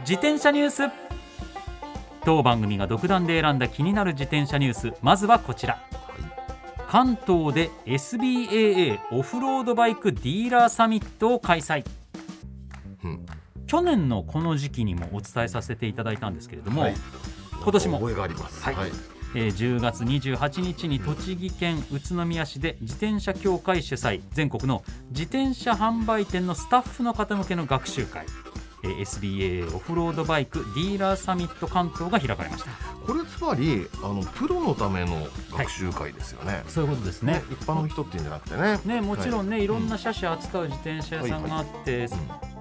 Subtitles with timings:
[0.00, 0.82] 自転車ニュース。
[2.24, 4.92] 当番組が独断で選んだ気になる自転車ニュース。
[5.02, 5.82] まずはこちら。
[6.88, 11.84] 関東で SBAA オフロードバイクディーラーサミットを開催。
[13.04, 13.26] うん。
[13.66, 16.94] 去年のこの時期にもお伝えさせていただいたんですけれども、はい。
[17.62, 17.98] 今年も。
[17.98, 18.62] 覚えがあります。
[18.62, 18.74] はい。
[19.34, 24.22] えー10月28日に栃木県宇都宮市で自転車協会主催。
[24.32, 28.24] 全国の自転車販売店のスタッフの方向けの学習会、
[28.84, 32.70] えー SBA オフロードバイクディーラーサミット関東が開かれました。
[33.06, 37.42] これつまりあのプロのための学習会ですよね、そういうことですね。
[37.50, 38.80] 一般の人っていうんじゃなくてね。
[38.84, 42.08] ね、もちろんね、い、ろんな車種扱う自転車屋さんがあって、っ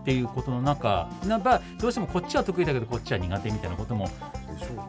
[0.05, 4.07] ていうことの中やっぱどうしてもこっちは得意だけどこっちは苦手みたいなことも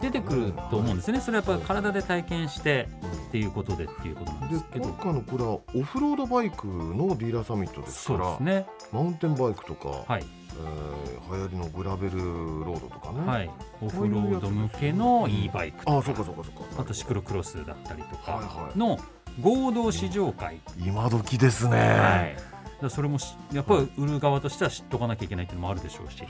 [0.02, 1.20] 出てくると思うんですね。
[1.22, 2.86] それはやっぱり体で体験して
[3.28, 4.84] っていうことでっていうことなんでですけど。
[4.84, 8.66] 今回のこれはオフロードバイクのディーラーサミットですそからね。
[8.92, 10.24] マウンテンバイクとか、はい、
[10.58, 13.50] えー流行りのグラベルロードとかね、はい、
[13.82, 16.06] オフロード向けの e バイクああとか。
[16.06, 16.82] そうかそうかそうか。
[16.82, 18.78] あとシクロクロスだったりとはいかはい。
[18.78, 18.96] の
[19.40, 26.22] 合同試乗会、今時ですね、はいだそれもしやっぱり売る側としては知っとかなきゃいけないっていうのもあるでしょうし、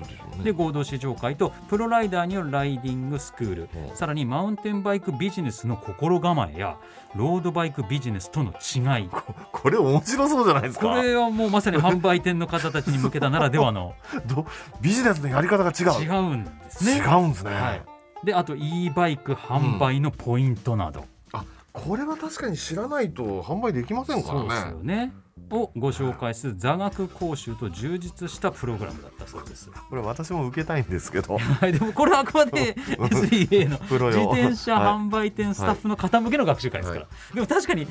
[0.44, 3.96] で合同試乗会とプロライダーによるライディングスクール、うん。
[3.96, 6.78] さらにマウンテンバイクビジネスの心構えや
[7.14, 9.08] ロードバイクビジネスとの違い。
[9.52, 10.88] これ面白そうじゃないですか。
[10.88, 13.94] これはもうまさに販売店の方たちに向けたならではの。
[14.26, 14.46] ど
[14.80, 16.02] ビジネスのやり方が違う。
[16.02, 16.98] 違うんですね。
[16.98, 17.82] 違うんですね、はい、
[18.24, 25.12] であと e バイク販売のポイントなど、あこれは確かに知らないと販売できませんからそうですよねね
[25.50, 29.70] をご紹介する座学講習と充実したプログラムだったそうです。
[29.88, 31.38] これ私も受けたいんですけど。
[31.38, 37.86] はい、でもこれはあくまで SBA の自転車販売店スタッフの方向けの学習会ですから、はでも確かに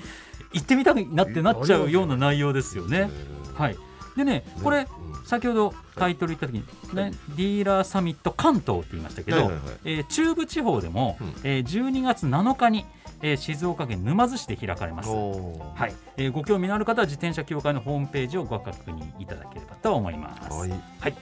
[0.54, 3.10] 行ってみたくなってなっちゃうような内容ですよね。
[3.54, 3.78] はい、
[4.18, 4.88] でねこれ
[5.26, 9.62] 先ほどタイトル言った時に、ねディーラーサミット関東って言いましたけど、はいはいはい。
[9.86, 11.34] えー中部地方でも、うん。
[11.44, 12.86] えー12月7日に、
[13.22, 15.10] えー静岡県沼津市で開かれます。
[15.10, 20.52] はい、えーご興味のある方は自転車協会のホームページをご確認いただければと思います。
[20.52, 20.68] は
[21.10, 21.16] い。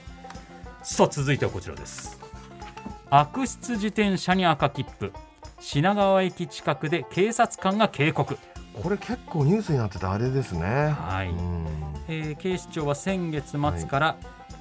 [0.82, 2.18] さあ続いてはこちらです。
[3.10, 5.12] 悪質自転車に赤切符。
[5.60, 8.36] 品川駅近くで警察官が警告、
[8.82, 10.60] これ結構ニュースになってたあれですね。
[10.60, 11.30] はい。
[11.30, 11.66] うん。
[12.08, 14.16] えー警視庁は先月末から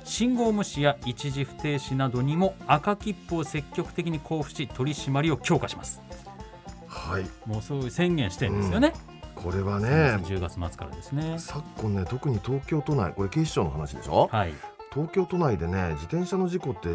[0.06, 6.02] 信号無視や一時不停止などにも赤切符を積極的に交付し取り締まりを強化します
[6.94, 7.26] はい。
[7.50, 8.94] もうそういう宣言してるんですよね、
[9.36, 9.88] これはね。
[10.26, 11.36] 10月末からですね。
[11.40, 14.30] 昨今ね特に東京都内これ警視庁の話でしょ？
[14.32, 14.54] はい。
[14.94, 16.88] 東京都内でね自転車の事故って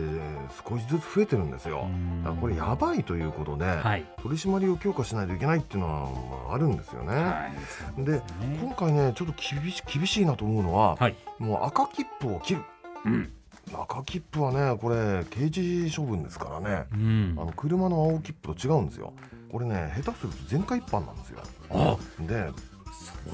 [0.69, 1.88] 少しずつ増えてるんですよ。
[1.88, 2.22] うん。
[2.22, 4.06] だからこれやばいということで、はい。
[4.22, 6.09] 取り締まりを強化しないといけないっていうのは
[6.47, 7.50] まああるんですよね、は
[7.98, 8.04] い。
[8.04, 8.22] でね。
[8.62, 11.16] 今回ねちょっと厳し厳しいなと思うのは、はい。
[11.38, 12.62] もう赤切符を切る。
[13.04, 13.32] うん。
[13.75, 16.86] 赤切符はねこれ刑事処分ですからね。
[16.92, 17.36] うん。
[17.36, 19.12] あの車の青切符と違うんですよ
[19.50, 21.41] これね下手すると全開一般なんですよ。
[21.70, 22.50] あで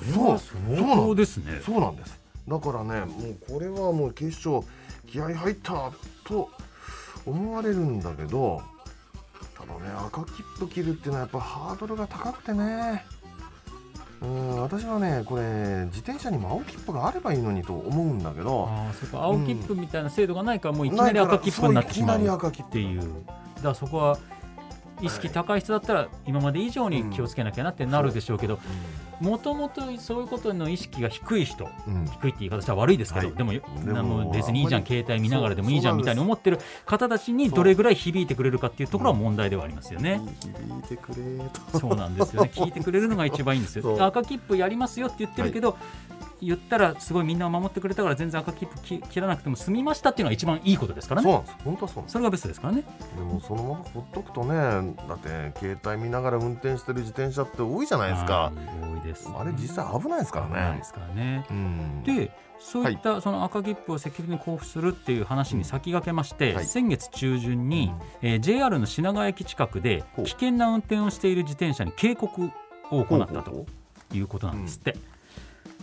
[0.05, 1.61] それは相当ですね。
[1.65, 2.21] そうなんです。
[2.47, 4.65] だからねもうこれはもう警視庁
[5.07, 5.93] 気合い入った
[6.25, 6.51] と
[7.25, 8.61] 思われるんだけど
[9.57, 13.05] ただね赤切符切るっていうのはやっぱハードルが高くてね。
[14.21, 18.69] うん私はねこれ自転車にも青切符があればいいのにと思うんだけど。
[18.71, 24.19] ああそこ青切符みたいな制度がないからもういきなり赤切符になってしまうそういきなり赤切符っていうだからそこは
[25.01, 28.59] 意識高い人だったら今まで以上に気をつけなきゃなってなるでしょうけど
[29.21, 33.37] もともとそういうことの意識が低い人うん、うん低いって言い方したら悪いですけど、はい。
[33.37, 33.61] でもで
[34.03, 40.21] も別にいいじゃん携帯見ながらでもいいじゃんみたいに思ってる方たちにどれぐらい響いてくれるかっていうところは問題ではありますよね。
[40.41, 41.15] 響いてくれ
[41.73, 41.79] と。
[41.79, 42.51] そうなんですよね。
[42.55, 44.05] 聞いてくれるのが一番いいんですよ。
[44.05, 45.77] 赤切符やりますよって言ってるけど、
[46.41, 51.25] 言ったらすごいみんな守ってくれたから全然赤切符き切らなくても済みましたっていうのが一番いいことですからね。
[51.25, 51.57] そうなんです。
[51.65, 52.85] 本当はそうそれがベストですからね。
[53.17, 54.55] でもそのままほっとくとね
[55.09, 58.35] だって携帯見ながら運転してる自転車って多いじゃないですか。
[58.35, 58.55] はい
[58.95, 60.53] 多いですあれ実際危ないですからね。
[60.53, 61.47] 危ないですからね。
[61.51, 62.03] うん。
[62.05, 66.67] でそういったその赤切符を積極的に交付するっていう話に先駆けまして、はい。
[66.67, 67.93] 先月中旬に、
[68.23, 72.51] えー JR の品川駅近くで危険な運転をしている自転車に警告
[72.91, 73.67] を行ったと
[74.13, 74.97] いうことなんですって。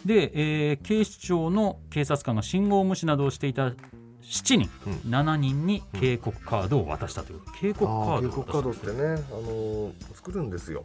[0.06, 0.32] で、
[0.70, 3.76] えー警視庁の警察官が信号無視などをしていた7
[4.58, 10.84] 人、う7人に警告カードを渡したという警告カあードー警告カードってね、あのー作るんですよ。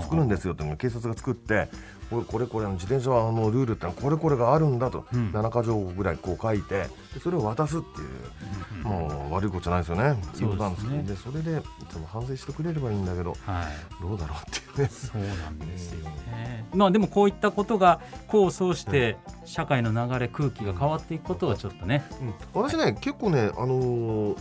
[0.00, 1.68] 作るんですよっていうのを警察が作って
[2.10, 5.30] これこれこれ自転車はあのルールってのはこれこれがあるんだと、うん。
[5.30, 14.02] 7か条ぐらいこう書いてでそれを渡すっていう、もう悪いことじゃないですよねそうなんですでそれでその反省してくれればいいんだけどはい。
[14.02, 14.88] どうだろうっていうね。
[14.88, 16.64] そうなんですよね。
[16.74, 22.04] まあでもこういったことが功を奏して社会の流れ空気が変わっていくことはちょっとね。
[22.20, 22.62] うん。
[22.62, 24.36] 私ね結構ねあのー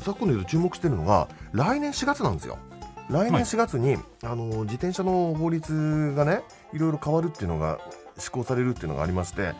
[0.00, 2.58] 昨今で注目してるのが来年4月なんですよ
[3.10, 6.42] 来年4月に、あのー自転車の法律がね
[6.74, 7.78] いろいろ変わるっていうのが
[8.18, 9.54] 施行されるっていうのがありまして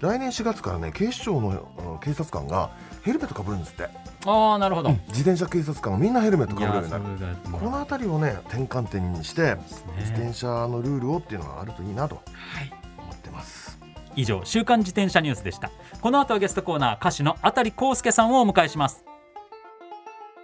[0.00, 2.70] 来年4月からね警視庁の警察官が
[3.02, 3.88] ヘルメットかぶるんですって
[4.26, 4.90] ああなるほど。
[5.08, 7.04] 自転車警察官がみんなヘルメットかぶるようになる
[7.50, 10.32] この辺りをね転換点にしてです自転ね。
[10.34, 12.20] 車のルールをっていうのがあるといいなとは
[12.62, 12.70] い。
[12.98, 13.78] 思ってます
[14.16, 15.70] 以上週刊自転車ニュースでした。
[16.02, 19.04] この後はゲストコーナー歌手のあたりこうすけさんをお迎えします。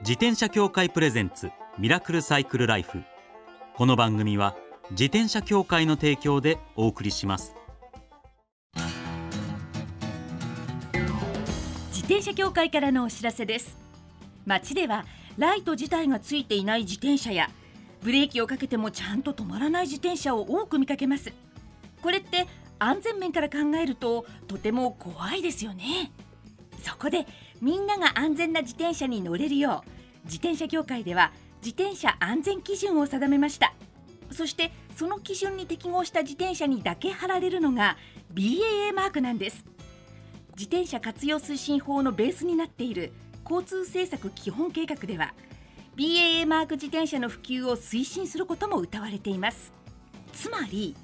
[0.01, 3.03] 自転車協会プレゼンツミラクルサイクルライフ。
[3.75, 4.57] この番組は
[4.93, 7.55] 自転車協会の提供でお送りします。
[11.93, 13.77] 自転車協会からのお知らせです
[14.47, 15.05] 街では
[15.37, 17.51] ライト自体がついていない自転車や
[18.01, 21.33] ブレーキをかけてもちゃんと止まらない自転車を多く見かけます
[22.01, 22.47] これって
[22.79, 26.13] 安全面から考えるととても怖いですよね
[26.85, 27.27] そこで
[27.61, 29.91] みんなが安全な自転車に乗れるよう
[30.27, 31.33] 自転車協会では
[31.65, 33.75] 自転車安全基準を定めました。
[34.31, 37.97] そしてその基準に適合した自転車にだけ貼られるのが
[38.35, 39.65] BAA マークなんです。
[40.57, 43.13] 自転車活用推進法のベースになっている
[43.45, 45.35] 交通政策基本計画では
[45.97, 49.73] BAA マーク自転車の普及を推進することも謳われています。
[50.33, 50.97] つまり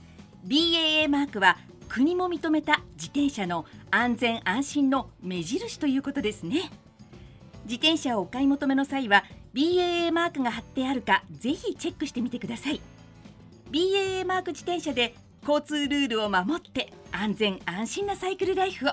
[0.46, 1.58] BAA マークは
[1.88, 6.70] 国も認めた自転車の安全安心の目印ということですね。
[7.64, 12.80] 自転車をお買い求めの際は BAA マークが貼ってあるかぜひチェックしてみてください。
[13.70, 15.14] BAA マーク自転車で
[15.46, 18.90] 交通ルールを守って安全安心なサイクルライフを。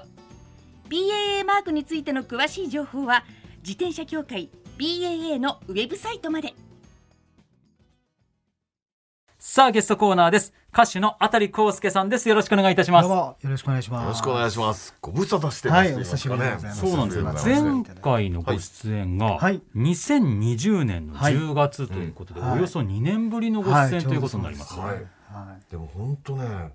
[0.90, 3.24] BAA マークについての詳しい情報は
[3.60, 6.54] 自転車協会 BAA のウェブサイトまで。
[9.42, 10.54] さあゲストコーナーです。
[10.74, 12.28] 歌手のあたりこうすけさんです。
[12.28, 13.08] よろしくお願いいたします。
[13.08, 14.04] どうもよろしくお願いします。
[14.04, 14.98] よろしくお願いします。
[15.00, 16.82] ご無沙汰してますはいお久しぶりでございます。
[16.82, 19.62] そうなんです前回のご出演がはい。
[19.78, 24.78] 2020年の10月ということで、はいおよそ2年ぶりのご出演ということになります。
[24.78, 24.90] はい
[25.34, 26.74] はでも本当ね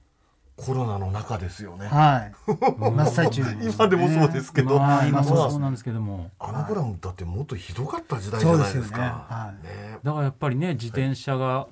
[0.57, 1.85] コロナの中ですよね。
[1.85, 1.89] い。
[1.89, 2.33] はい。
[2.81, 9.27] 真っ最中です今でもそうですけど、まあ今もまあそうなんですけども、あの頃だってもっとひどかった時代じゃないですか。
[9.61, 9.91] そうですよね。
[9.93, 9.99] ね。
[10.03, 11.67] だからやっぱりね自転車が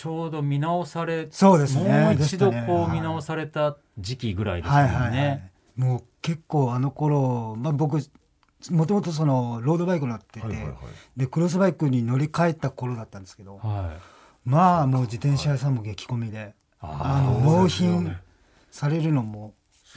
[0.00, 2.04] ちょうど見直され、そうですね。
[2.04, 5.52] もう一度こう見直された時期ぐらいですもんはいはいはいね。
[5.76, 7.98] もう結構あの頃、まあ僕
[8.70, 10.74] もともとそのロードバイク乗ってて、はいはいはい
[11.18, 14.48] でクロスバイクに乗り換えた頃だったんですけど、はい。
[14.48, 18.16] まあもう自転車屋さんも激混みで、あのそう納品
[18.70, 19.52] されるのも、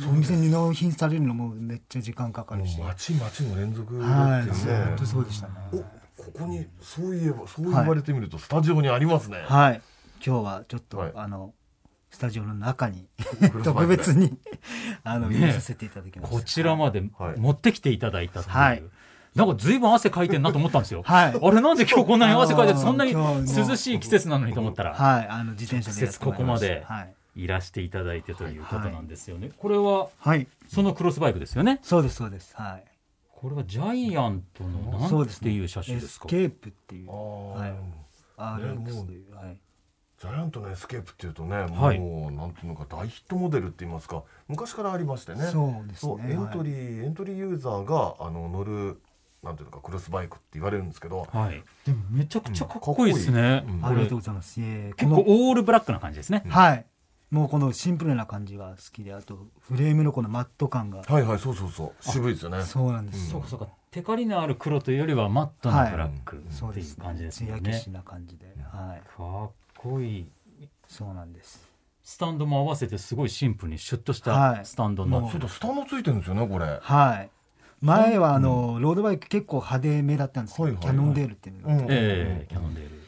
[0.05, 4.51] お店に納品されるのもめっちゃ時間かかるし、もう街街の連続だね。
[4.51, 5.53] 本当そうでしたね。
[5.71, 9.43] おここにそういえばそう言われてみるとスタジオにありますね。
[9.45, 9.81] はい、
[10.25, 11.53] 今日はちょっと、はいあの
[12.09, 13.07] スタジオの中に
[13.63, 14.37] 特別に
[15.03, 16.37] あのね入れさせていただきました。
[16.37, 18.55] こちらまではい持ってきていただいたという。
[18.55, 18.83] はい
[19.33, 21.01] なんかずいぶん汗かいてんなと思ったんですよ。
[21.07, 29.49] はいあれなんで今日こんなに汗かいてそんなに涼しい季節なのにと思ったら、はい、あの自転車でここまではい、いらしていただいてということなんですよね。
[29.57, 31.79] これははい、そのクロスバイクですよね。
[31.81, 32.55] そうですそうです。
[32.55, 32.83] はい。
[33.31, 35.27] これはジャイアントのなん。
[35.27, 36.27] ていう車種エですか。
[36.27, 38.05] スケープっていうはいね
[38.37, 39.57] RX という、はい。
[40.23, 45.47] ジャイアントのエスケープっていうとね、はいもうなんていうのか大ヒットモデルって言いますか昔からありましてね。
[45.51, 46.15] そうですね。
[46.29, 49.01] エントリー、エントリーユーザーがあの乗る
[49.43, 51.61] なんていうのかクロスバイクって言われるんですけど、はい。
[51.85, 53.65] でもめちゃくちゃかっこいいですね。
[53.67, 54.61] うんはい、ありがとうございます。
[54.61, 56.43] えー結構こオールブラックな感じですね。
[56.45, 56.85] のはい。
[57.29, 62.61] もうこのシンプルな感じが好きで、あとフレームのこのマット感が、はいはいそうそうそう渋いですよね。
[62.61, 63.31] そうなんですよ。
[63.33, 63.67] そうかそうか。
[63.91, 67.91] テカリのある黒というよりはマットなブラックっていうそうです感じですよね艶消し。
[67.91, 69.01] な感じで、はい。
[69.17, 69.51] かっ
[69.83, 70.27] こいい。
[70.87, 71.67] そうなんです。
[72.03, 76.79] スタンドも合わせてすごいシンプルにシュッとしはいたスタンドのもうちょっとスタンドついてるんですよねこれ。
[76.81, 77.29] はい。
[77.81, 81.89] 前はあの、ロードバイク結構派手めだったんですよ、はいはいはいキャノンデールっていうのがあって、え
[82.43, 83.03] えキャノンデール。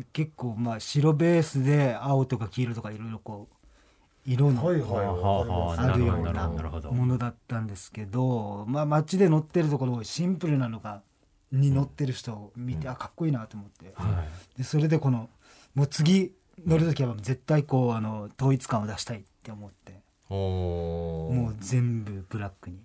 [0.00, 3.56] で結構まあ白ベースで青とか黄色とかいろいろこう
[4.24, 6.48] 色のはいはいはあるような
[6.90, 11.02] ものだったんですけど、まあ、街で乗ってるところシンプルなのが
[11.52, 14.24] に乗ってる人を見て、あかっこいいなと思って、は
[14.56, 14.58] い。
[14.58, 15.28] でそれでこの
[15.76, 16.32] もう次
[16.66, 22.78] 乗る時は絶対こうあの統一感を出したいって思って、もう全部ブラックに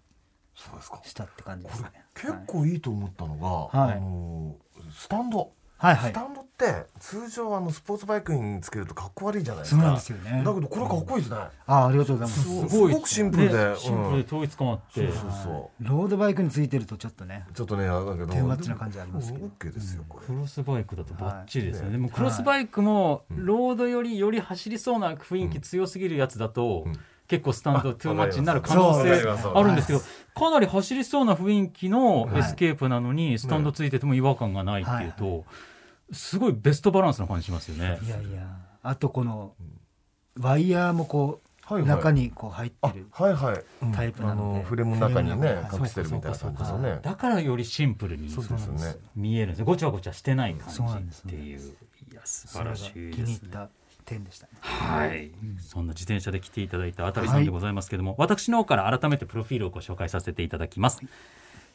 [0.54, 1.02] そうですか。
[1.04, 2.76] したって感じですこれかね結構い。
[2.76, 3.98] いと思ったのが、はい。
[3.98, 4.58] あの
[4.94, 6.12] スタンド、はいはい。
[6.12, 9.82] スタンドって通常あのスポーツバイクにつけるとかっこ悪いじゃないですか。
[9.82, 10.44] そうなんですよね。
[10.46, 12.42] だけどこれかっこいいですね、あありがとうございます。
[12.44, 19.46] すすごいごくシンプルで、ねシンプルで統一感あって、そうそうそロードバイクについてるとちょっとねうちょっとねだけど too much な感じありますけど。
[19.46, 21.92] オッケーですよこれ、クロスバイクだとバッチリですね、はい。
[21.94, 26.94] でもクロスバイクもロードよりより走りそうな雰囲気強すぎるやつだと、うん。
[27.28, 29.10] 結構スタンドあ too much になる可能性
[29.56, 30.00] あるんですけど
[30.36, 32.40] かなり走りそうな雰囲気のはい。
[32.40, 35.46] エスケープなのにスタンドついてても違和感がないっていうと
[36.12, 38.00] すごいベストバランスな感じしますよね。
[38.04, 38.48] いやいや。
[38.84, 39.54] あとこの
[40.40, 41.90] ワイヤーもこう、はいはい。
[41.90, 43.92] 中にこう入ってあるはいはい、うん。
[43.92, 44.60] タイプなので。
[44.60, 48.96] あのフレームの中にね隠してるみたいな感じですよねだからよりシンプルにそうですよね。
[49.16, 49.66] 見えるんですよ。
[49.66, 51.60] ごちゃごちゃしてない感じっていう。
[51.60, 53.50] いや素晴らしい気にですね。
[53.54, 53.70] 入った
[54.04, 54.54] 点でしたね。
[54.60, 61.02] はい、そんな自転車で来ていただいたあたりさんでございますけれども、私の方から改めてプロフィールをご紹介させていただきます。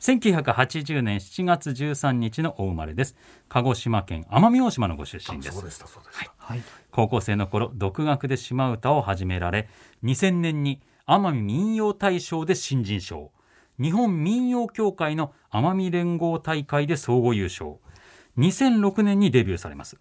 [0.01, 3.17] 1980年7月13日のお生まれです。
[3.49, 5.55] 鹿児島県奄美大島のご出身です。
[5.55, 5.71] そうで。
[5.71, 6.63] したそうでした、はい。
[6.91, 9.69] 高校生の頃独学で島唄を始められ
[10.05, 13.31] 2000年に奄美民謡大賞で新人賞。
[13.81, 17.77] 日本民謡協会の奄美連合大会で総合優勝。
[18.39, 19.99] 2006年にデビューされます。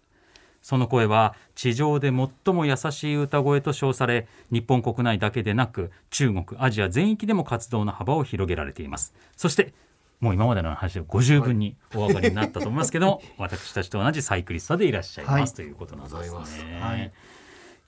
[0.62, 9.14] その声は地上で最も優しい歌声と称され日本国内だけでなく中国アジア全域でも活動の幅を広げられています。
[9.36, 9.74] そして
[10.20, 16.80] もう今までの話でご十分にお分かりになったと思いますけども、私たちと同じサイクリストでいらっしゃいます、はいということなんですね。
[16.80, 17.12] はい。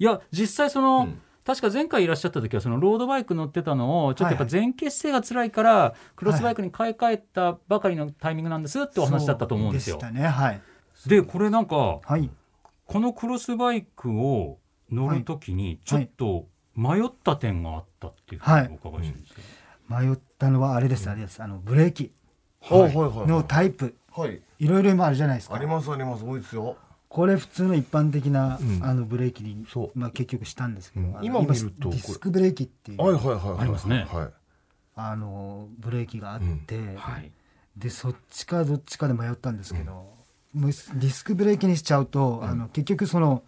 [0.01, 1.21] いや実際その、うん。
[1.45, 9.97] 確か前回いらっしゃった時はそのロードバイク乗ってたのをちょっとやっぱ前傾姿勢が辛いからクロスバイクに買い替えたばかりのタイミングなんですってお話だったと思うんですよ。
[9.97, 10.61] でしたねはい。
[11.07, 12.31] でこれなんかはい。
[12.85, 14.59] このクロスバイクを
[14.93, 21.43] 乗る時にちょっと迷った点があったっていうふうにお伺いしてるんですけど、迷ったのはあれですあれです。
[21.43, 22.03] あのブレーキ。
[22.05, 22.18] はいはいはい
[22.71, 23.95] のタイプ。
[24.13, 24.41] はい。
[24.59, 25.55] いろいろ今あるじゃないですか。
[25.55, 26.25] ありますあります。
[26.25, 26.77] 多いですよ。
[27.09, 28.81] これ普通の一般的な、うん。
[28.83, 31.91] あのブレーキにまあ、結局したんですけど、今見ると。
[31.91, 33.59] ディスクブレーキっていう、はいはいはいはい。
[33.61, 34.07] ありますね。
[34.11, 34.29] はい
[35.01, 37.31] あのブレーキがあって、はい。
[37.77, 40.05] でそっちかどっちかで迷ったんですけど、
[40.53, 43.45] ディスクブレーキにしちゃうと、あの結局その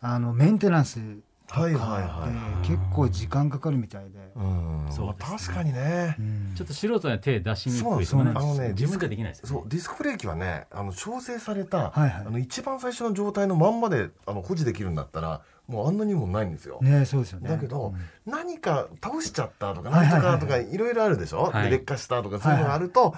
[0.00, 1.00] あのメンテナンス
[1.48, 2.66] はいはいはい。
[2.66, 4.86] 結構時間かかるみたいで、うん。
[4.88, 5.06] そうですね。
[5.06, 6.16] まあ確かにね。
[6.18, 6.52] うん。
[6.56, 9.60] ちょっと素人には手出しにくいそうなんですあのね自分じゃできないですよね。
[9.60, 12.10] そうディスクブレーキはねあの調整された、はいはい。
[12.26, 17.48] あの一番最初の状態のまんまであの保持できるんだったらもうあんなにもないんですよ、ねそうですよね。
[17.48, 17.94] だけど、
[18.26, 18.30] うん。
[18.30, 20.32] 何か倒しちゃったとかはいなんはい。
[20.32, 21.64] はいとかとかいろいろあるでしょ、はい。
[21.64, 23.14] で劣化したとかそういうのがあると、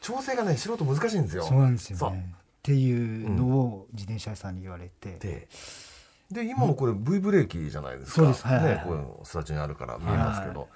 [0.00, 1.44] 調整がね素人難しいんですよ。
[1.44, 2.32] そうなんですよね。
[2.34, 5.48] っていうのを自転車屋さんに言われて、で
[6.30, 8.46] で今のこれ V ブレーキじゃないですか、そうです。
[8.46, 8.56] はい。
[8.56, 10.68] はいはいねこうスタジオにあるから見えますけど、はい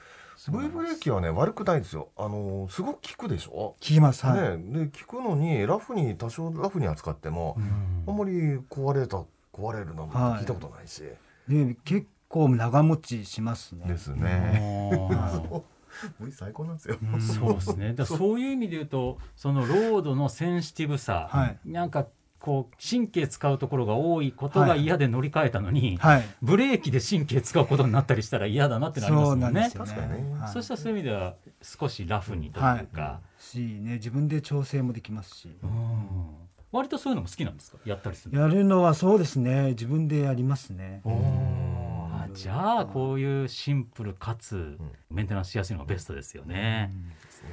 [0.49, 2.09] V ブレーキはね悪くないですよ。
[2.17, 4.25] あのすごく効くでしょ、聞きます。
[4.25, 7.59] はい、ね、で効くのにラフに多少ラフに扱っても、
[8.07, 11.03] あんまり壊れた壊れるなんて聞いたことないし、
[11.47, 13.87] で結構長持ちしますね。
[13.87, 14.89] ですね。
[16.33, 16.97] 最高なんですよ。
[17.21, 17.89] そうですね。
[17.95, 21.59] だからそういう意味で言うと、そのロードのセンシティブさ、はい。
[21.67, 22.07] なんか
[22.41, 26.25] こう神経使うところが多いことが嫌で乗り換えたのに、はい。
[26.41, 29.47] ブレーキで神経使うことになったりしたら嫌だなってなりますそもね。
[29.49, 30.41] うんなんですよ確かにね。
[30.41, 30.53] はい。
[30.53, 33.95] そうしたらそういう意味では少しラフにというか、しね。
[33.95, 35.71] 自分で調整もできますし、うん。
[36.73, 37.79] 割とそういうのも好きなんですか？
[37.85, 38.41] やったりするの。
[38.41, 39.71] やるのはそうですね。
[39.71, 41.03] 自分でやりますね。
[41.05, 44.79] あじゃあこういうシンプルかつ
[45.11, 46.93] メンテナンスしやすいのがベストですよね。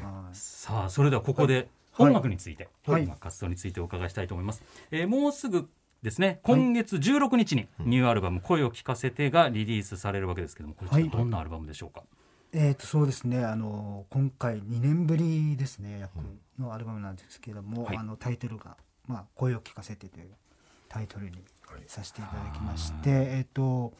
[0.03, 0.35] はい。
[0.35, 1.67] さあそれではここではい
[1.97, 3.07] 音楽について、はい。
[3.19, 5.69] 活動についてお伺いしたいと思います、えーもうすぐ
[6.03, 12.03] ですね今月16日にニューアルバム「声を聞かせて」がリリースされるわけですけどもこれどんなアルバムでしょうか、
[12.53, 13.43] えー、とそうですね。
[13.43, 16.11] あの今回2年ぶりですね約
[16.59, 17.97] のアルバムなんですけれども、はい。
[17.97, 18.77] あのタイトルが、
[19.07, 20.29] まあ「声を聞かせて」という
[20.87, 21.39] タイトルに
[21.87, 23.93] させていただきまして、えっ、と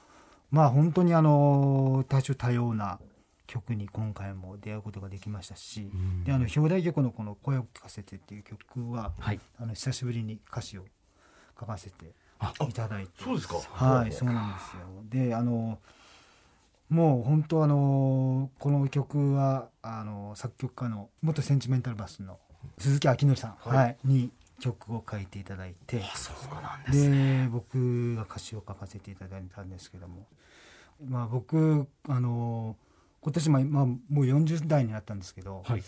[0.52, 3.00] まあ本当にあの多種多様な
[3.48, 5.90] 曲に今回も出会うことができましたし、
[6.26, 9.40] であの表題曲のこの「声を聞かせて」っていう曲は、はい。
[9.58, 10.86] あの久しぶりに歌詞を
[11.60, 12.14] 書かせて
[12.68, 13.24] いただいて。
[13.24, 13.56] そうですか。
[13.56, 15.28] はい、そうなんですよ。
[15.28, 15.80] で、あの
[16.90, 22.40] もう本当あのこの曲はあの作曲家の元センチメンタルバスの
[22.78, 23.78] 鈴木明則さん、はい。
[23.78, 27.44] はいに曲を書いていただいて、そうなんですね。
[27.44, 30.26] で僕が歌詞を書かせていただいたんですけども、
[31.08, 32.76] まあ僕あの
[33.22, 35.84] 今年まあまあもう40代になったんですけど、はい。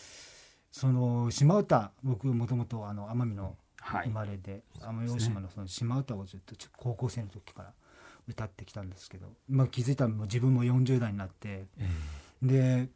[0.72, 4.08] その島唄僕もともとあの奄美のはい。
[4.08, 7.74] 生まれで奄美大島のその島唄をずっと高校生の時から
[8.28, 11.66] 歌ってきたんですけど、まあ、気づいたらもう自分も40代になって
[12.42, 12.90] で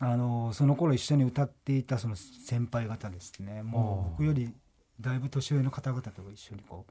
[0.00, 4.52] あのその頃一緒に歌っていたその先輩方ですねもう僕より
[5.00, 6.86] だいぶ年上の方々と一緒にこ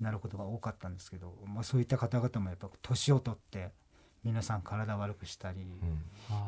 [0.00, 3.72] うなることが多かったんですけど、まあ、そういった方々もやっぱ年を取って
[4.24, 5.66] 皆さん体悪くしたり、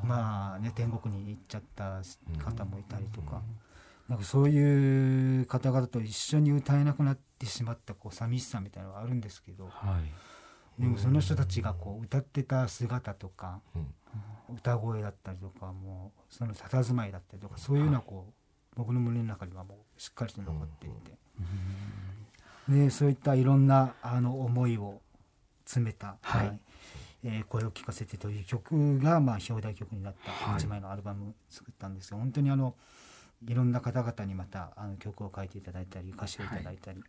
[0.05, 2.03] まあね天国に行っちゃった
[2.45, 3.43] 方もいたりとか、
[4.09, 9.99] なんかそういう方々と一緒に歌えなくなってしまったこう寂しさみたいなのがあるんですけど、は
[10.79, 10.83] い。
[10.83, 13.87] でもその人たちがこう歌ってた姿とか、うん。
[14.53, 18.33] 歌声だったりとかもうその佇まいだったりとかそういうのはこう
[18.77, 21.13] 僕の胸の中にはもうしっかりと残っていて、
[22.69, 25.01] でそういったいろんなあの思いを
[25.65, 26.61] 詰めた「はい
[27.25, 30.61] えー声を聞かせて」という曲が、まあ、表題曲になったはい。
[30.61, 32.75] 1枚のアルバムを作ったんですが、本当にあの
[33.47, 37.03] いろんな方々にまたあの曲を書いていただいたり歌詞をいただいたり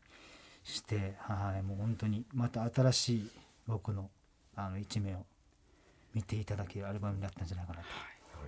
[0.64, 3.32] して、はい、もう本当にまた新しい
[3.68, 4.10] 僕の
[4.56, 5.26] あの一面を
[6.14, 7.86] 見ていただけるアルバムになったんじゃないかなと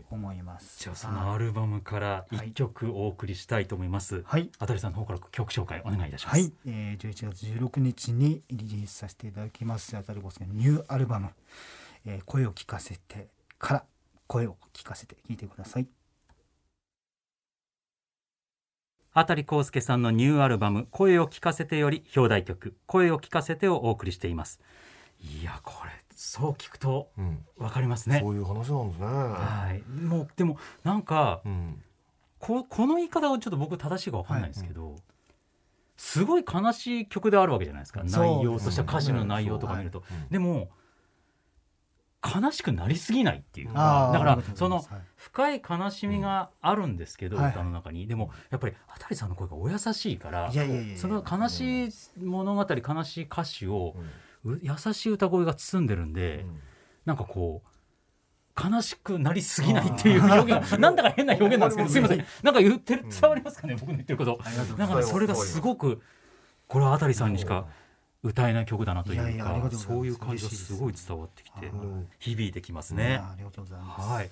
[0.09, 0.83] 思います。
[0.83, 4.23] じゃあそのアルバムから一曲お送りしたいと思います。
[4.23, 6.39] はいあたりさんの方から曲紹介お願いいたします。
[6.39, 11.29] はい、えー、11月16日にリリースさせていただきますあたりボスのニューアルバム、
[12.05, 13.85] えー声を聞かせてから
[14.27, 15.87] 声を聞かせて聞いてください
[19.15, 24.59] あたりこうすけさんのニューアルバム声を聞かせてより表題曲声を聞かせてをお送りしています。
[25.19, 27.45] いやこれそう聞くとうん。
[27.57, 28.21] わかりますね。
[28.21, 28.29] そ。
[28.29, 29.05] ういう話なんですね。
[29.05, 29.83] はい。
[29.91, 31.83] もうでもなんかうん。
[32.39, 34.95] ここの言い方をちょっと僕正しいかわかんないですけど、
[35.97, 38.03] すごい悲しい曲であるわけじゃないですか。
[38.05, 40.29] 内容としては歌詞の内容とか見ると、うん。
[40.29, 40.69] でも
[42.23, 43.73] 悲しくなりすぎないっていう。
[43.73, 44.85] かだからその
[45.17, 47.51] 深い悲しみがあるんですけど、はい。
[47.51, 48.07] 歌の中に。
[48.07, 50.51] でもやっぱりあたりさんの声がお優しいから
[50.95, 54.03] その悲しい物語悲しい歌詞をうん。
[54.03, 54.05] う
[54.45, 56.59] 優しい歌声が包んでるんで、うん。
[57.05, 61.97] なんかこう悲しくなりすぎないっていう表現がなんだか変な表現なんですけどす。
[61.97, 62.25] いません。
[62.43, 64.39] なんか言ってる伝わりますかね、僕の言ってること。
[64.77, 66.01] ないんかねそれがすごく
[66.67, 67.65] これはあたりさんにしか
[68.21, 73.13] 歌えない曲だなというかそういう感じがすごい伝わってきてうん響いてきますいね。
[73.13, 74.29] やありがとうございます、はい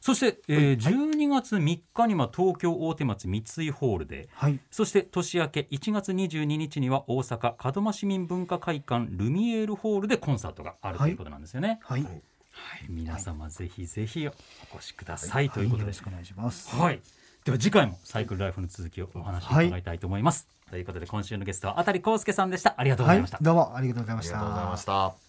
[0.00, 4.60] そして、えー12月3日には東京大手町三井ホールではい。
[4.70, 11.80] そして年明け1月22日には大阪門真市民文化会館ルミエールホールでコンサートがあるということなんですよね。
[11.82, 12.12] はい、はい。
[12.12, 14.32] はい、皆様ぜひぜひお
[14.76, 15.82] 越しください、ということで。
[15.82, 16.74] よろしくお願いします。
[16.74, 17.00] はい。
[17.44, 20.22] では次回もサイクルライフの続きをお話し伺いたいと思い。
[20.22, 20.48] ます。
[20.70, 22.74] ということで今週のゲストはあたりこうすけさんでした。
[22.76, 23.38] ありがとうございました。
[23.40, 24.38] どうもありがとうございました。
[24.38, 25.27] ありがとうございました。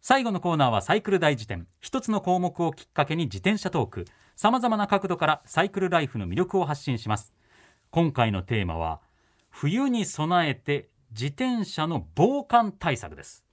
[0.00, 1.66] 最後のコーナーはサイクル大辞典。
[1.80, 4.04] 一つの項目をきっかけに自転車トーク。
[4.36, 7.32] さまざまな角度からサイクルライフの魅力を発信します。
[7.90, 9.00] 今回のテーマは
[9.50, 13.44] 冬に備えて自転車の防寒対策です。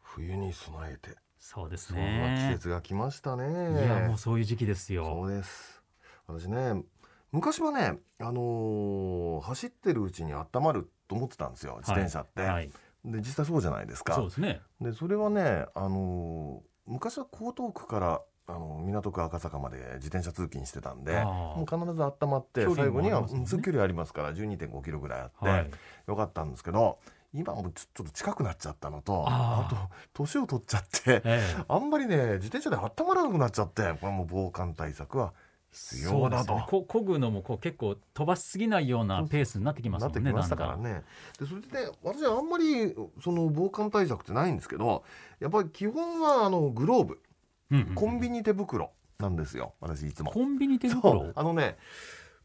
[0.00, 2.02] 冬に備えて、そうですそんな
[2.36, 2.50] 季ね。
[2.54, 3.44] 節が来ましたね。
[3.44, 5.22] いやもうそういう時期ですそよ。
[5.24, 5.82] うです。
[6.26, 6.82] 私ね、
[7.30, 11.76] 昔はね、あのー走ってるうちに温まると思ってたんですよ。
[11.80, 12.40] 自転車って。
[12.42, 12.70] はい。
[13.04, 14.14] で実際そうじゃないですか。
[14.14, 14.60] そうですね。
[14.80, 25.70] でそれはね、あのー昔は江東区からあの港区赤坂まで自転車通勤してたんでもう必ず温まって最後には、もありますもんねうん距離ありますから12.5キロぐらいあって、はい。
[26.06, 26.98] よかったんですけど
[27.32, 29.76] 今もうちょっと近くなっちゃったのとあと
[30.12, 35.32] 年を取っちゃってえあんまりね自転車で温まらなくなっちゃってこれはもう防寒対策は
[35.74, 40.32] 必要だと、ねこ漕ぐのもこう結構飛ばしすぎないようなペースになってきますもんね。
[40.32, 41.02] なってきからだんだんね。
[41.38, 45.04] でそれでね私はあんまりその防寒対策ってないんですけど
[45.40, 47.20] やっぱり基本はあのグローブ
[47.70, 50.30] うんうんコンビニ手袋なんですよ私いつも。
[50.30, 51.76] コンビニ手そ袋うあのね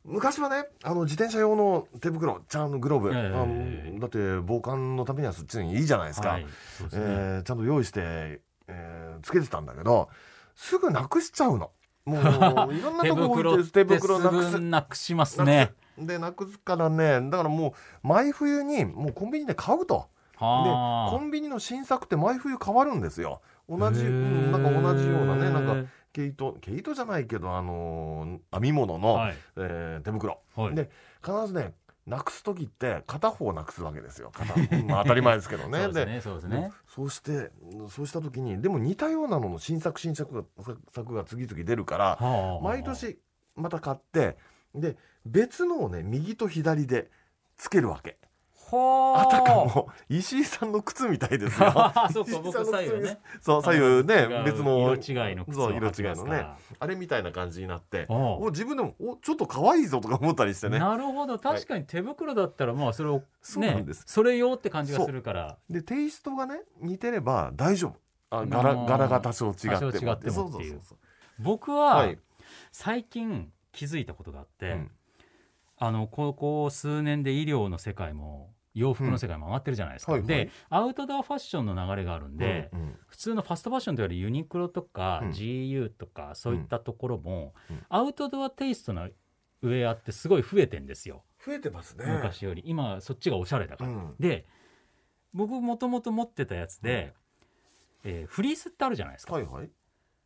[0.06, 6.44] 昔はねあの自転車用の手袋ちゃんとグローブ、ええあのだって防寒のためにはそっちにいいじゃないですか、はい。
[6.46, 6.50] ね。
[6.94, 10.08] えーちゃんと用意して、えーつけてたんだけど
[10.56, 11.72] すぐなくしちゃうの。
[12.10, 14.52] もう いろんな手とこ置袋いて手袋なくす。
[14.52, 15.74] ぐなくしますなね。
[15.98, 20.08] でなくすからねだからもう毎冬にもうコンビニで買うと。
[20.40, 23.42] ではコンビニの新作って毎冬変わるんですよ。
[23.70, 29.36] 同じ、うんなんか同じようなねなんか毛糸毛糸じゃないけどあのー編み物の、はい。
[29.58, 30.40] えー手袋。
[30.56, 30.76] はい。
[30.76, 30.90] で
[31.24, 31.74] 必ずね
[32.10, 34.32] なくす時って片方なくすわけですよ。
[34.34, 35.84] 片方、 まあ、当たり前ですけどね。
[35.84, 36.62] そうですね。
[36.62, 36.72] ね。
[36.88, 37.52] そうして
[37.88, 40.44] そうした時にでも似たようなのの新作新作が
[40.92, 43.20] 作が次々出るからはあ毎年
[43.56, 44.38] また買って
[44.74, 47.12] で別のをね右と左で
[47.58, 48.10] つけるわけ。
[48.10, 48.16] は
[48.78, 49.90] あたかも。
[50.10, 51.72] 石井さんの靴みたいですよ。
[52.14, 53.20] そうか僕左右ね。
[53.42, 56.46] そう左右ね別の色違いの靴をそう色違いのね。
[56.80, 58.06] あれみたいな感じになって。
[58.10, 60.80] お自分でもおちょっと可愛いぞとか思ったりしてね。
[60.80, 61.40] なるほど。
[61.40, 64.04] 確かに手袋だったらまあそれをねそうなんです。
[64.06, 65.58] それ用って感じがするから。
[65.70, 67.96] でテイストがね似てれば大丈夫。
[68.32, 69.92] ああ柄ー柄が多少違っても。
[69.92, 70.82] 違ってもっていう。
[71.40, 72.20] 僕ははい。
[72.72, 74.92] 最近気づいたことがあって、うん。
[75.78, 80.46] あのここ数年で医療の世界も洋服の世界も上がってるじゃないですか、うんはいはい。
[80.46, 85.30] でアウトドアファッションの流れがあるんで、うん普通のファストファッションというよりユニクロとかうん。
[85.32, 87.82] GU とかそういったところも、うん。
[87.90, 89.10] アウトドアテイストの
[89.62, 91.24] ウェアってすごい増えてんですよ。
[91.46, 92.06] 増えてますね。
[92.06, 92.64] 昔より。
[92.66, 94.16] 今そっちがおしゃれだから、うん。
[94.20, 94.46] で
[95.34, 97.14] 僕もともと持ってたやつで、
[98.04, 99.70] えーフリースってあるじゃないですか、はいはい、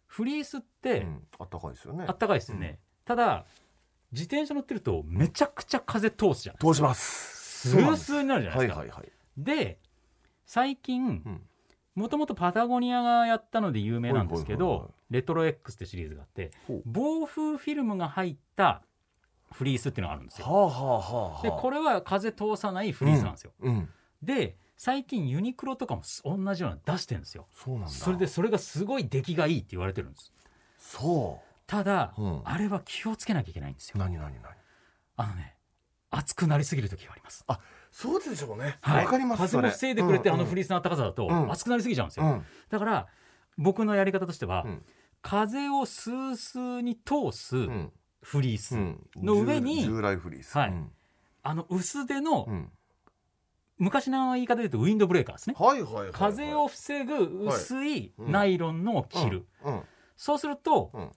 [0.06, 2.06] フリースっうてん、あったかいですよね。
[2.08, 3.46] あったかいですよね、ただ
[4.12, 9.12] 自転車乗ってるとめちゃくちゃ風通すじゃん通しますスースーになるじゃないですか、はいはいはい。
[9.38, 9.80] で
[10.46, 11.42] 最近うん。
[11.96, 15.14] もともとパタゴニアがやったので有名なんですけど、はいはいはいはい。
[15.14, 16.82] レトロ X ってシリーズがあってほう。
[16.86, 18.82] 防風フィルムが入った
[19.52, 20.48] フリースっていうのがあるんですよ。
[20.48, 23.52] はあはあはあでこれは風通さないフリースなんですよ。
[23.62, 23.90] うん、うん。
[24.24, 27.48] で最近ユニクロとかも同じようなの出してるんですよ。
[27.54, 27.90] そうなんだ。
[27.90, 30.34] それでそれがすごい出来がいいって言われてるんです。
[30.80, 32.42] そただ、うん。
[32.44, 33.94] あれは気をつけなきゃいけないんですよ。
[33.98, 34.42] う何何何？
[35.18, 35.56] あのね
[36.14, 37.44] 熱くなりすぎる時があります。
[37.92, 38.78] そうでしょうね。
[38.82, 39.06] わ、はい。
[39.06, 41.52] かります風も防いでくれて、あのフリーースの暖かさだと、うん。
[41.52, 42.26] 熱くなりすぎちゃうんですよ。
[42.26, 42.46] うん。
[42.70, 43.08] だから
[43.58, 44.86] 僕のやり方としては、うん。
[45.22, 47.92] 風をスースーに通すうん。
[48.22, 49.08] フリース、うん。
[49.18, 50.58] の上に従来フリース。
[50.58, 50.70] はい。
[50.70, 50.92] うん。
[51.44, 52.72] あの薄手の、うん。
[53.78, 56.12] 昔の言い方で言うとウィンドブレーカーですね、はいはいはいはい。
[56.14, 59.82] 風を防ぐ薄いナイロンのを着る、うん。
[60.16, 61.12] そうすると、うん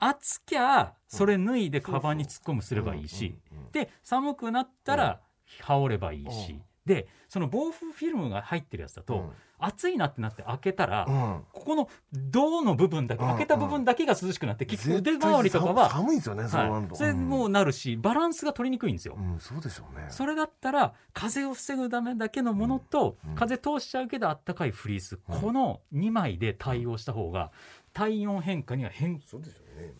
[0.00, 3.36] 暑きゃそれ脱いでカバンに突っ込むすればいいし、
[3.72, 5.20] で寒くなったら
[5.60, 6.62] 羽織ればいいし、うん。
[6.86, 11.42] でその防風フィルムが入ってるやつだと、暑いなってなって開けたら、うん。
[11.52, 13.28] ここの胴の部分だけ、うん。
[13.30, 19.16] 開けた部分だけが涼しくなって結構腕絶対回りとかは、寒いですよねそれもうなるしバランスが取りにくいんですよ。
[19.18, 20.06] うんそうでしょうね。
[20.08, 23.34] それだったら風を防ぐためだけのものと、うん。
[23.34, 25.40] 風通しちゃうけどあったかいフリース、うん。
[25.40, 27.52] この2枚で対応した方が
[27.92, 29.20] 体温変化には変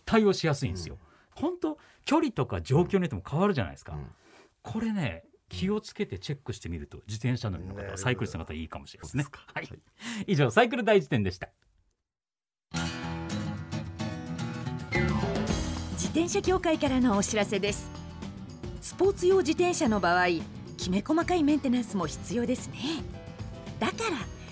[0.05, 0.99] 対応しやすいんですよ。
[1.35, 3.95] 本当距離とか状況によっても変わるじゃないですか。
[3.95, 4.07] うん。
[4.63, 9.69] これね気をつけてチェックしてみると自転車乗りの方サイクリストの方いいかもしれないですねはい。
[10.27, 11.49] 以上サイクル大辞典でした。
[15.93, 17.91] 自転車協会からのお知らせです。
[18.81, 20.27] スポーツ用自転車の場合
[20.77, 22.79] きめ細かいメンテナンスも必要ですね。
[23.79, 24.17] だから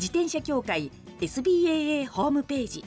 [0.00, 2.82] 自転車協会 SBAA ホームページ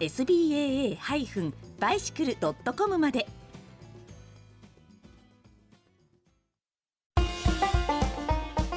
[0.00, 3.26] SBAA-bicycle.com まで。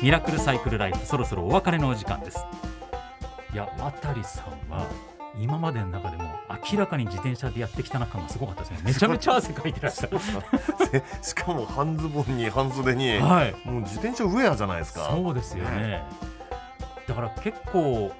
[0.01, 2.45] ミラクルサイクルライフそろそろお別れのお時間です。
[3.53, 4.87] いや渡さんは
[5.37, 6.31] 今までの中でも
[6.71, 8.79] 明らかに自転車でやってきた中がすごかったですね。
[8.85, 10.17] めちゃめちゃ汗かいてらっしゃる。
[10.89, 13.55] せしかも半ズボンに半袖にはい。
[13.67, 15.09] もう自転車ウェアじゃないですか。
[15.11, 16.05] そうですよね
[17.09, 18.11] だから結構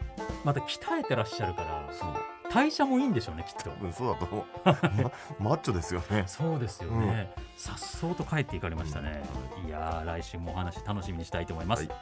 [0.44, 2.10] また鍛えてらっしゃるからそう。
[2.52, 3.72] 代謝もいいんでしょうねきっと。
[3.80, 5.12] うんそうだと思う、ま
[5.52, 6.24] マッチョですよね。
[6.26, 9.22] そうですよね、さっそうと帰っていかれましたね、
[9.68, 11.98] いやー来週もお話楽しみにしたいと思います、はい。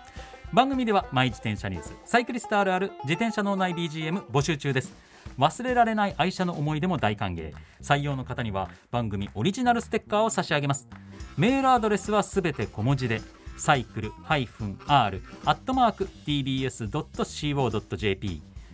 [0.54, 4.96] 番組ではマイ自転車ニュースサイクリストあるある自転車脳内 BGM 募集中です。
[5.38, 7.54] 忘れられない愛車の思い出も大歓迎。
[7.82, 10.88] 採用の方には番組オリジナルステッカーを差し上げます。
[11.38, 13.22] メールアドレスはすべて小文字で
[13.58, 17.22] サイクル -r アットマーク tbs.co.jp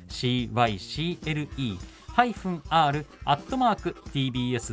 [0.09, 1.77] cycle
[2.13, 4.71] ハイフン r アットマーク tbs.co.jp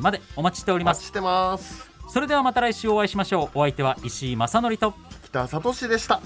[0.00, 0.98] までお待ちしております。
[0.98, 1.90] お待ちしてます。
[2.08, 3.58] それではまた来週お会いしましょう。
[3.58, 6.20] お相手は石井正則と北里志でした。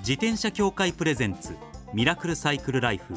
[0.00, 1.54] 自転車協会プレゼンツ
[1.94, 3.14] ミラクルサイクルライフ。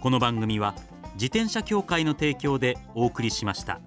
[0.00, 0.74] この番組は
[1.14, 3.78] 自転車協会の提供でお送りしました。